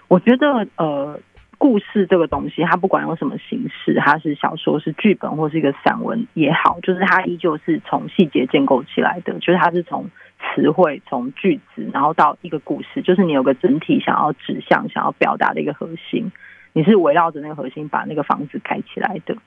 [0.08, 1.20] 我觉得，呃，
[1.58, 10.08] 故事这个东西，它不管用什么形式，它是小说、是剧本或是一个散文也好，就是它依旧是从细节建构起来的，就是它是从。
[10.42, 16.32] 词汇从句子，然后到一个故事，就是你有个整体想要指向、想要表达的一个核心，
[16.74, 19.38] 你是围绕着那个核心把那个房子盖起来的。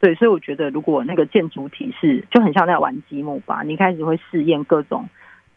[0.00, 5.08] 对，所以我觉得如果那个建筑体是就很像在玩积木吧，你开始会试验各种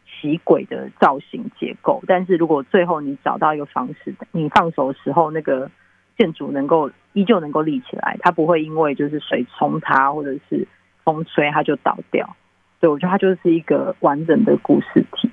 [0.08, 5.70] 奇诡的造型结构，但是如果最后你找到一个方式，你放手的时候，那个
[6.18, 10.68] 建筑能够依旧能够立起来，它不会因为就是水冲它或者是
[11.04, 12.36] 风吹它就倒掉。
[12.82, 15.30] 对，我觉得它就是一个完整的故事体，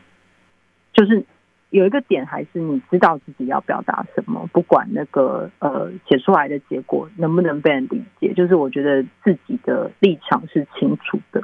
[0.93, 1.25] 就是
[1.71, 11.43] 有一个点，还是你知道自己要表达什么，不管那个呃写出来的结果能不能被人理解，就是我觉得自己的立场是清楚的，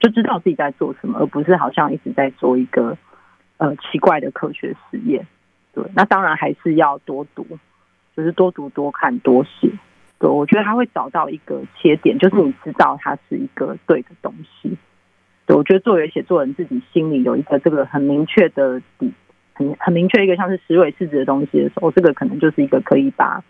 [0.00, 2.96] 就知道自己在做什么，而不是好像一直在做一个
[3.58, 5.26] 呃奇怪的科学实验。
[5.74, 7.46] 对，那当然还是要多读，
[8.16, 9.70] 就是多读、多看、多写。
[10.18, 14.78] 对，我觉得他会找到一个切点，就是你知道它是一个对的东西。
[15.46, 19.12] 对，我觉得作为写作人自己心里有一个这个很明确的底，
[19.52, 23.42] 很很明确一个像是实尾式子的东西的时候，这个可能就是一个可以把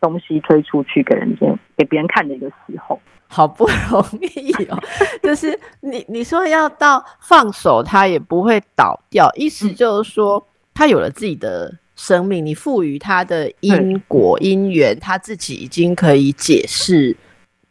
[0.00, 3.00] 东西推出去给人家给别人看的一个时候。
[3.30, 4.78] 好不容易哦，
[5.22, 17.14] 就是你你说要到放手，它也不会倒掉，意思就是说，他有了自己的生命，你赋予它的因果因缘，他自己已经可以解释。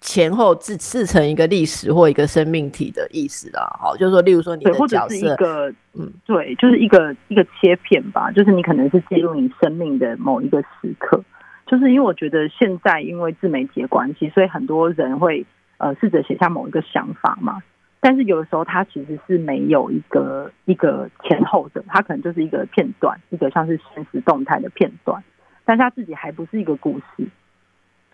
[0.08, 11.22] 前后自自成一个历史或一个生命体的意思啦，好，就是说，例如说你的角色，一个嗯，对，就是一个一个切片吧，就是你可能是记录你生命的某一个时刻，
[11.66, 15.46] 就是因为我觉得现在因为自媒体的关系，所以很多人会
[15.78, 17.62] 呃试着写下某一个想法嘛，
[18.00, 25.22] 但是有的时候它其实是没有一个一个前后的，它可能就是一个片段，一个像是现实动态的片段，
[25.66, 27.28] 但是它自己还不是一个故事。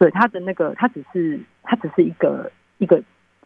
[0.04, 3.02] 对他的那个，他只是他只是一个一个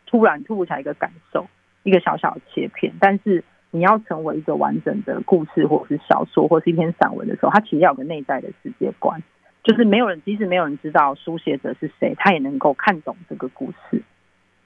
[0.07, 1.47] 突然突如其来一个感受，
[1.83, 2.91] 一个小小的切片。
[2.99, 9.21] 但是你要成为一个完整的故事，或者是小说，或是一篇散文的时候，它其实要有个内在的世界观，
[9.63, 14.01] 就是没有人，即使没有人知道书写者是谁，他也能够看懂这个故事。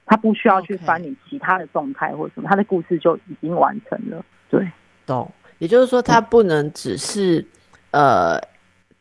[0.05, 4.23] 他不需要去翻你其他的动态或什么，他的故事就已经完成了。
[4.49, 4.65] 对，
[5.05, 5.29] 懂。
[5.57, 7.45] 也就是说，他不能只是
[7.91, 8.39] 呃。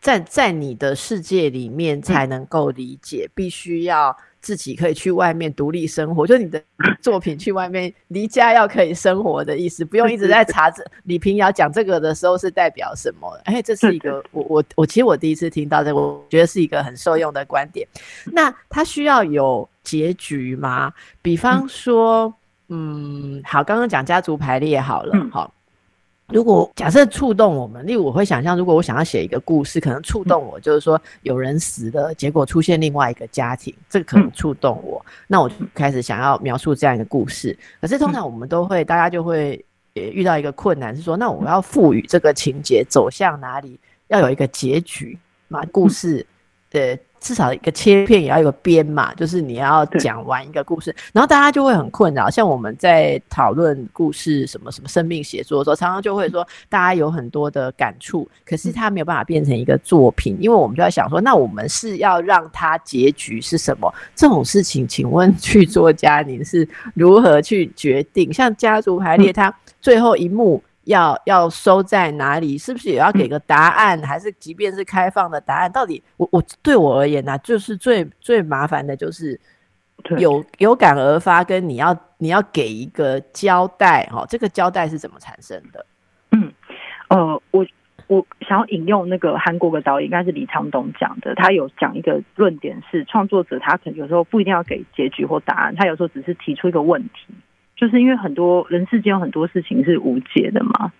[0.00, 6.26] 在在你的世界里面才能够理解，必须要自己可以去外面独立生活。
[6.26, 6.62] 就你的
[7.02, 13.30] 作品去外面离家要可以生活的意思，不用一直在查这李平遥讲这个的时候是代表什么？
[13.44, 17.86] 哎，这是一个我我我其实我第一次听到这个，我觉得是一个很受用的观点。
[18.32, 20.92] 那他需要有结局吗？
[21.20, 22.32] 比方说，
[22.68, 25.52] 嗯，好，刚刚讲家族排列好了，好。
[26.32, 37.56] 如果假设触动我们，例如我会想象，如果我想要写一个故事，可能触动我，就是说有人死了，结果出现另外一个家庭，这个可能触动我，那我就开始想要描述这样一个故事。
[37.80, 39.64] 可是通常我们都会，大家就会
[39.94, 45.64] 遇到一个困难，是说，那我要赋予这个情节走向哪里，要有一个结局嘛？
[45.72, 46.26] 故事
[46.70, 46.98] 的。
[47.20, 52.30] 至少一个切片也要有个边嘛，就是你要讲完一个故事，然后大家就会很困扰。
[52.30, 63.92] 像我们在讨论故事什么什么生命写作的时候，常常就会说大家有很多的感触，可是它没有办法变成一个作品，因为我们就在想说，那我们是要让它结局是什么？
[64.14, 68.32] 这种事情，请问剧作家您是如何去决定？
[68.32, 70.62] 像家族排列，它最后一幕。
[70.84, 72.56] 要要收在哪里？
[72.56, 74.00] 是不是也要给个答案？
[74.02, 79.38] 还是即便是开放的答案，到底我我对我而言呢，就是最最麻烦的，就是
[80.18, 84.24] 有有感而发，跟你要你要给一个交代哈。
[84.28, 85.84] 这个交代是怎么产生的？
[86.32, 86.52] 嗯，
[87.08, 87.66] 呃，我
[88.06, 91.34] 我想要引用那个韩国的导演，应该是李昌东讲的。
[91.34, 97.34] 他有讲一个论点是，创作者他可能有时候不一定要给结局或答案，他有时候只是提出一个问题。
[97.80, 100.92] 就是因为很多人世间有很多事情是无解的嘛，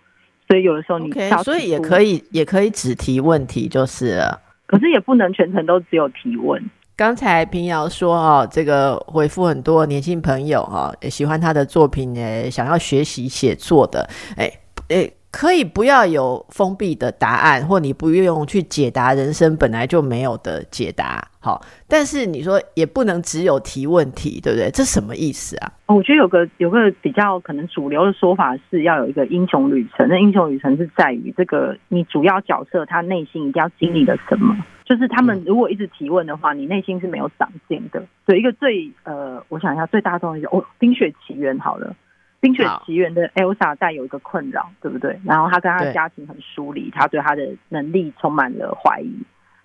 [0.47, 1.11] 所以有的时候你
[1.43, 4.41] 所以也可以也可以只提问题就是了。
[4.65, 6.59] 可是也不能全程都只有提问。
[6.95, 14.51] 刚才平遥说哦，这个回复很多年轻朋友哈，也喜欢他的作品，也想要学习写作的，哎
[14.89, 15.11] 哎。
[15.31, 21.25] 可以不要有封闭的答案，或你不用去解答人生本来就没有的解答。
[21.39, 24.69] 好，但是你说也不能只有提问题，对不对？
[24.71, 25.71] 这什么意思啊？
[25.87, 30.07] 我觉得有个有个比较可能主流的说法是要有一个英雄旅程。
[30.09, 34.55] 那英雄旅程是在于这个你主要角色他内心一定要经历了什么？
[34.83, 38.03] 就是他们如果一直提问的话，你内心是没有长进的。
[38.25, 41.87] 对一个最呃，我想一下最大众的哦，《冰雪奇缘》好了。
[42.41, 45.17] 《冰雪奇缘》的 Elsa 带有一个困扰，对不对？
[45.23, 49.13] 然后他跟他的家庭很疏离，他对他的能力充满了怀疑。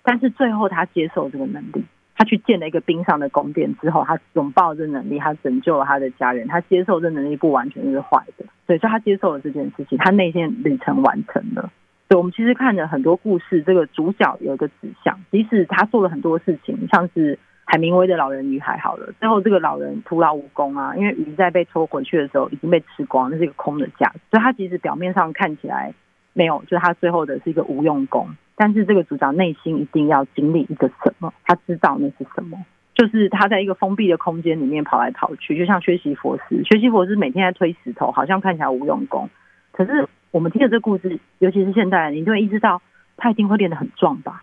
[0.03, 1.83] 但是最后他接受这个能力，
[2.15, 6.47] 他去建了一个冰上的宫殿之后，他拥抱这能力，他拯救了他的家人。
[6.47, 11.71] 他接受这能力不完全是坏的，所以说她接受了这件事情，他内心旅程完成了。
[12.07, 17.39] 所以我们其实看了很多故事，这个主角有一个指向，即使他做了很多事情，像是。
[17.69, 25.93] 海明威的老人与海好了，最后这个老人徒劳无功啊，因为鱼在被抽回去的时候已经被吃光，那是一个空的价值，所以他其实表面上看起来
[26.31, 28.29] 没有，就是他最后的是一个无用功。
[28.55, 32.57] 但是这个主角内心一定要经历一个什么，他知道那是什么，
[32.95, 39.29] 就是他在一个封闭的空间里面跑来跑去，就像学习佛斯，薛西佛斯每天在推石头，好像看起来无用功，
[39.73, 42.81] 可是我们听的这故事，尤其是现代人，你就会意识到
[43.17, 44.41] 他一定会练得很壮吧。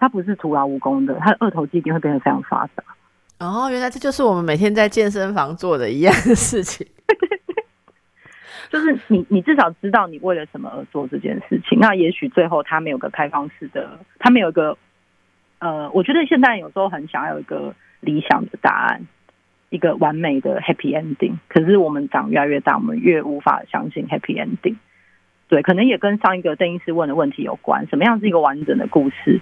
[0.00, 2.82] 他不是徒劳无功的，他的二头肌一定会变得非常发达。
[3.38, 6.86] 哦，原来这就是我们每天在健身房做的一样的事情。
[8.70, 11.78] 就是你，你至少知道你为了什么而做这件事情。
[11.78, 14.78] 那也许最后他没有个开放式的，他没有一个
[15.58, 19.06] 呃，我觉得现在有时候很想要有一个理想的答案，
[19.68, 21.34] 一个完美的 happy ending。
[21.48, 24.76] 可是我们长越来越大，我们越无法相信 happy ending。
[25.48, 27.88] 对，可能也跟上一个邓医师问的问题有关。
[27.88, 29.40] 什么样是一个完整的故事？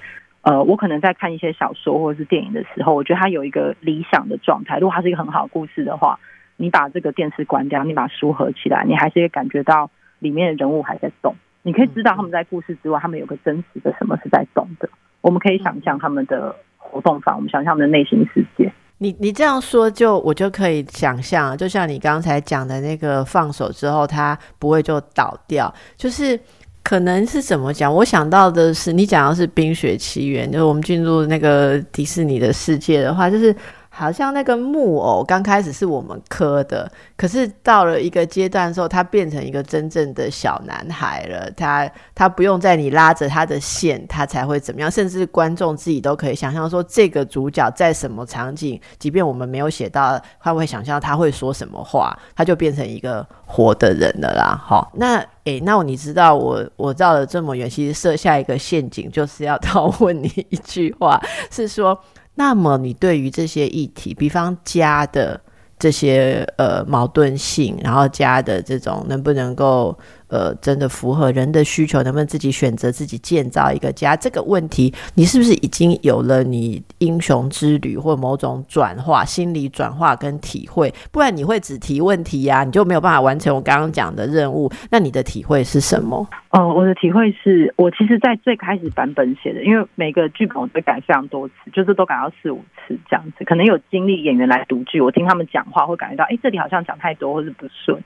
[0.49, 4.78] 呃，我可能在看一些小说或者是电影的时候，我觉得它有一个理想的状态。
[4.78, 6.18] 如果它是一个很好的故事的话，
[6.57, 9.90] 你把这个电视关掉，你把书合起来，你还是会感觉到
[10.20, 11.36] 里面的人物还在动。
[11.61, 14.88] 你可以知道他们在故事之外，他们有个真实的什么是在动的。
[15.20, 18.72] 我们可以想象他们的活动法，我们想象他们的内心世界。
[18.96, 26.40] 你你这样说，就我就可以想象，就像你刚才讲的那个放手之后，它不会就倒掉，就是。
[26.89, 27.95] 可能是怎么讲？
[27.95, 33.55] 我想到的是，你讲的是《冰雪奇缘》，就是我们进入那个迪士尼的世界的话，就是。
[33.99, 41.51] 好像那个木偶刚开始是我们磕的，可是到了一个阶段的时候，他变成一个真正的小男孩了。
[41.57, 44.88] 他他不用在你拉着他的线，他才会怎么样？
[44.88, 54.57] 甚至观众自己都可以想象说，这个主角在什么场景，即便我们没有写到，他会想象他会说什么话，他就变成一个活的人了啦。
[54.64, 61.20] 好，那诶，那你知道我我绕了这么远，其实设下一个陷阱，就是要 套问你一句话，
[61.51, 62.01] 是说。
[62.39, 65.41] 那么，你对于这些议题，比方家的
[65.76, 69.99] 这些呃矛盾性，然后家的这种能不能够？
[70.29, 74.14] 呃，真的符合人的需求，能不能自己选择自己建造一个家？
[74.14, 80.93] 这个问题，你是不是已经有了你英雄之旅或某种转化、心理转化跟体会？
[81.11, 84.70] 不然你会只提问题呀，你就没有办法完成我刚刚讲的任务。
[84.91, 86.29] 那你的体会是什么？
[86.51, 93.45] 哦，我的体会是我其实，在最开始版本写的，因为每个剧本我都改非常多次，就是都改到四五次这样子。
[93.45, 98.03] 可能有经历演员来读剧，我听他们讲话会感觉到，哎，这里好像讲太多或是不顺。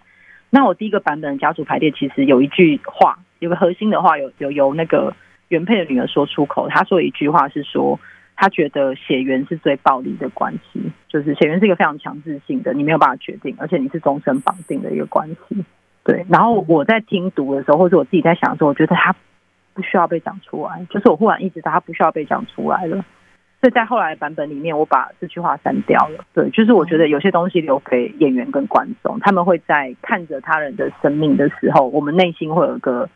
[0.54, 5.16] 那我第一个版本的家族排列其实有一句话，有个核心的话，有有由那个
[5.48, 6.68] 原配的女儿说出口。
[6.68, 7.98] 她说一句话是说，
[8.36, 15.64] 她觉得血缘是最暴力的关系，就是血缘是一个非常强制性的，你没有办法决定，而且你是终身绑定的一个关系。
[16.04, 16.26] 对。
[16.28, 19.16] 然后我在听读的时候，或者我自己在想的时候，我觉得他
[19.72, 23.02] 不需要被讲出来，就是我忽然意识到他不需要被讲出来了。
[23.62, 26.24] 所以在后来版本里面，我把这句话删掉了。
[26.34, 33.08] 对，就是我觉得有些东西留给演员跟观众，他们会在看着他人的生命的时候，我们内心会有一个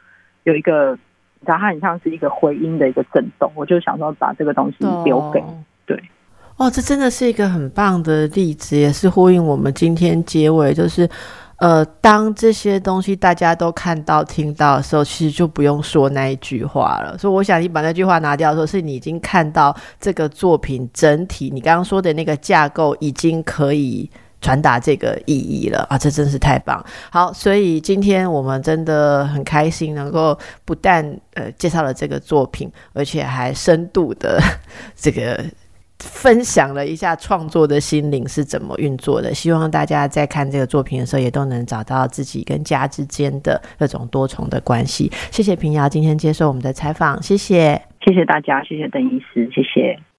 [0.44, 0.92] 有一个，
[1.40, 3.50] 你知道，它很像是一个回音的一个震动。
[3.56, 5.42] 我就想说，把这个东西留给
[5.84, 6.00] 对。
[6.58, 11.08] 哦，这真的是一个很棒的例子，也是呼应我们今天结尾，就是。
[11.58, 17.16] 呃，当这些东西大家都看到、听到的时候，其实就不用说那一句话了。
[17.16, 24.10] 所以，我想你把那句话拿掉的时候，是你已经看到这个作品整体，你刚刚说的那个架构已经可以
[24.42, 25.96] 传达这个意义了啊！
[25.96, 26.84] 这真是太棒。
[27.10, 31.02] 好，所以今天我们真的很开心，能够不但
[31.32, 34.38] 呃介绍了这个作品，而且还深度的
[34.94, 35.42] 这个。
[36.00, 45.10] 分享了一下创作的心灵是怎么运作的，希望大家在看这个作品的时候，也都能找到自己跟家之间的那种多重的关系。
[45.30, 47.80] 谢谢平遥今天接受我们的采访，谢谢。
[48.04, 49.98] 谢谢大家，谢谢邓医师，谢谢。